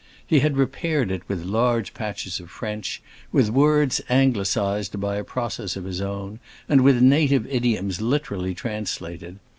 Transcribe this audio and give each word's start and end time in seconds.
He 0.25 0.39
had 0.39 0.57
repaired 0.57 1.11
it 1.11 1.21
with 1.29 1.43
large 1.45 1.93
patches 1.93 2.39
of 2.39 2.49
French, 2.49 3.03
with 3.31 3.49
words 3.51 4.01
anglicized 4.09 4.99
by 4.99 5.17
a 5.17 5.23
process 5.23 5.75
of 5.75 5.83
his 5.83 6.01
own, 6.01 6.39
and 6.67 6.81
with 6.81 7.03
native 7.03 7.45
idioms 7.45 8.01
literally 8.01 8.55
translated. 8.55 9.37